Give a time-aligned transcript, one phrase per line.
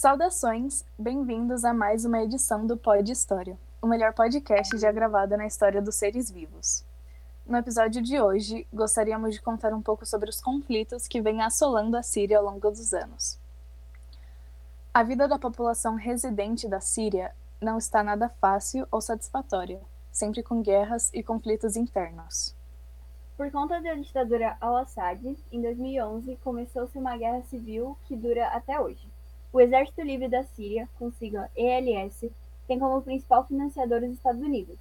[0.00, 5.44] Saudações, bem-vindos a mais uma edição do Pod História, o melhor podcast já gravado na
[5.44, 6.84] história dos seres vivos.
[7.44, 11.96] No episódio de hoje, gostaríamos de contar um pouco sobre os conflitos que vêm assolando
[11.96, 13.40] a Síria ao longo dos anos.
[14.94, 19.80] A vida da população residente da Síria não está nada fácil ou satisfatória,
[20.12, 22.54] sempre com guerras e conflitos internos.
[23.36, 29.17] Por conta da ditadura al-Assad, em 2011 começou-se uma guerra civil que dura até hoje.
[29.58, 32.30] O Exército Livre da Síria, com sigla ELS,
[32.68, 34.78] tem como principal financiador os Estados Unidos.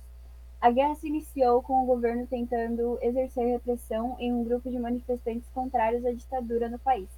[0.62, 5.50] A guerra se iniciou com o governo tentando exercer repressão em um grupo de manifestantes
[5.50, 7.10] contrários à ditadura no país,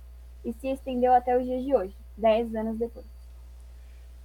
[0.46, 3.06] e se estendeu até os dias de hoje, dez anos depois.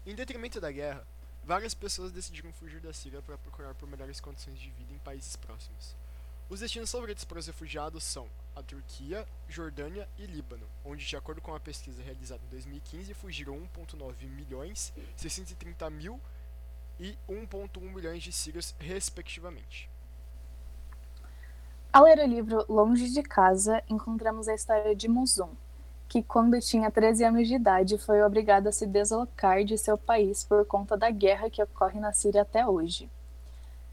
[0.07, 1.05] Em detrimento da guerra,
[1.43, 5.35] várias pessoas decidiram fugir da Síria para procurar por melhores condições de vida em países
[5.35, 5.97] próximos.
[6.49, 11.41] Os destinos favoritos para os refugiados são a Turquia, Jordânia e Líbano, onde, de acordo
[11.41, 16.21] com uma pesquisa realizada em 2015, fugiram 1,9 milhões, 630 mil
[17.01, 19.91] e 1,1 milhões de sírios, respectivamente.
[21.91, 25.51] Ao ler o livro Longe de Casa, encontramos a história de Muzum,
[26.07, 30.45] que, quando tinha 13 anos de idade, foi obrigado a se deslocar de seu país
[30.45, 33.09] por conta da guerra que ocorre na Síria até hoje.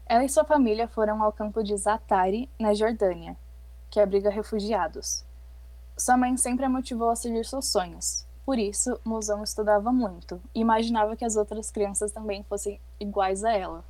[0.06, 3.36] Ela e sua família foram ao campo de Zatari, na Jordânia,
[3.90, 5.24] que abriga refugiados.
[5.96, 8.26] Sua mãe sempre a motivou a seguir seus sonhos.
[8.44, 13.52] Por isso, Musão estudava muito e imaginava que as outras crianças também fossem iguais a
[13.52, 13.84] ela.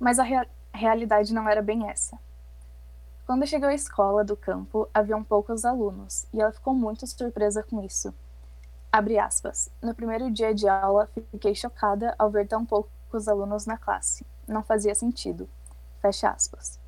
[0.00, 2.18] Mas a rea realidade não era bem essa.
[3.26, 7.82] Quando chegou à escola do campo, haviam poucos alunos e ela ficou muito surpresa com
[7.84, 8.14] isso.
[8.90, 9.70] Aspas.
[9.82, 14.62] No primeiro dia de aula, fiquei chocada ao ver tão poucos alunos na classe não
[14.62, 15.48] fazia sentido.
[16.00, 16.80] Fecha aspas.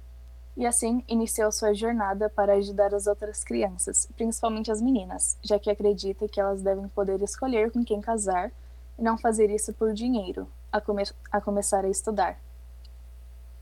[0.57, 5.71] E assim iniciou sua jornada para ajudar as outras crianças, principalmente as meninas, já que
[5.71, 8.51] acredita que elas devem poder escolher com quem casar
[8.99, 12.39] e não fazer isso por dinheiro, a, come a começar a estudar.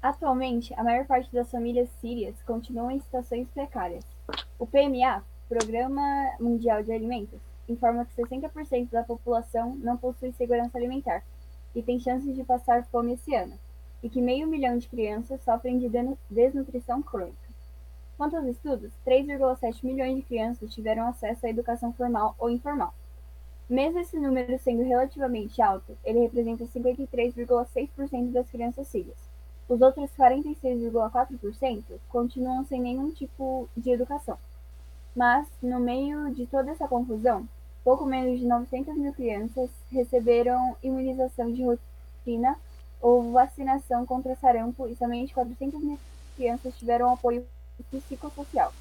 [0.01, 4.05] Atualmente, a maior parte das famílias sírias continuam em situações precárias.
[4.59, 6.03] O PMA, Programa
[6.41, 11.23] Mundial de Alimentos, informa que 60% da população não possui segurança alimentar
[11.75, 13.59] e tem chances de passar fome esse ano
[14.03, 15.91] e que meio milhão de crianças sofrem de
[16.31, 17.49] desnutrição crônica.
[18.17, 22.93] Quanto aos estudos, 3,7 milhões de crianças tiveram acesso à educação formal ou informal.
[23.69, 29.17] Mesmo esse número sendo relativamente alto, ele representa 53,6% das crianças sírias.
[29.69, 34.39] Os outros 46,4% continuam sem nenhum tipo de educação.
[35.15, 37.47] Mas, no meio de toda essa confusão,
[37.85, 42.57] pouco menos de 900 mil crianças receberam imunização de rotina
[43.01, 45.99] Houve vacinação contra sarampo e somente 400 mil
[46.37, 47.47] crianças tiveram apoio
[47.91, 48.73] psicossocial.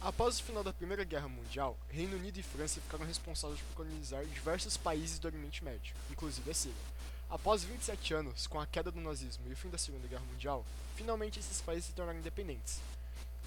[0.00, 4.24] Após o final da Primeira Guerra Mundial, Reino Unido e França ficaram responsáveis por colonizar
[4.26, 6.96] diversos países do Oriente Médio, inclusive a Síria.
[7.28, 10.64] Após 27 anos, com a queda do nazismo e o fim da Segunda Guerra Mundial,
[10.94, 12.80] finalmente esses países se tornaram independentes.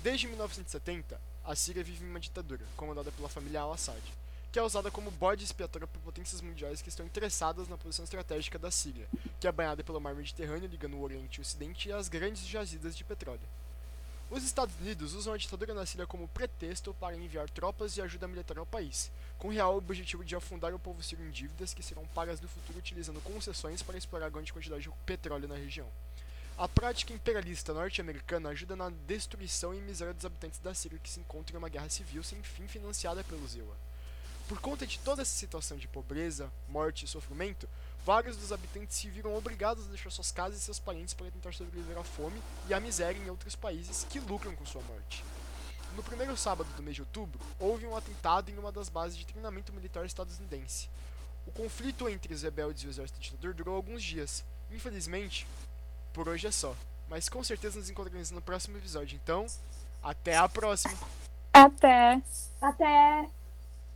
[0.04, 4.02] Desde 1970, a Síria vive em uma ditadura, comandada pela família al-Assad,
[4.52, 8.58] que é usada como bode expiatório por potências mundiais que estão interessadas na posição estratégica
[8.58, 9.08] da Síria,
[9.40, 12.46] que é banhada pelo mar Mediterrâneo ligando o Oriente e o Ocidente e as grandes
[12.48, 13.48] jazidas de petróleo.
[14.32, 18.28] Os Estados Unidos usam a ditadura na Síria como pretexto para enviar tropas e ajuda
[18.28, 21.82] militar ao país, com o real objetivo de afundar o povo sírio em dívidas que
[21.82, 25.88] serão pagas no futuro utilizando concessões para explorar grande quantidade de petróleo na região.
[26.60, 31.20] A prática imperialista norte-americana ajuda na destruição e miséria dos habitantes da Síria que se
[31.20, 33.76] encontram em uma guerra civil sem fim financiada pelos EUA.
[34.50, 37.70] Por conta de toda essa situação de pobreza, morte e sofrimento,
[38.04, 41.54] vários dos habitantes se viram obrigados a deixar suas casas e seus parentes para tentar
[41.54, 45.24] sobreviver à fome e à miséria em outros países que lucram com sua morte.
[45.96, 49.28] No primeiro sábado do mês de outubro, houve um atentado em uma das bases de
[49.28, 50.90] treinamento militar estadunidense.
[51.46, 54.44] O conflito entre os rebeldes e o exército ditador durou alguns dias.
[54.72, 55.46] Infelizmente,
[56.12, 56.76] por hoje é só.
[57.08, 59.20] Mas com certeza nos encontraremos no próximo episódio.
[59.24, 59.46] Então,
[60.02, 60.98] até a próxima!
[61.54, 62.20] Até!
[62.60, 63.39] Até!